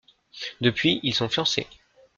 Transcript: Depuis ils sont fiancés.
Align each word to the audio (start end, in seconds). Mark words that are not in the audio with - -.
Depuis 0.61 0.99
ils 1.03 1.13
sont 1.13 1.29
fiancés. 1.29 1.67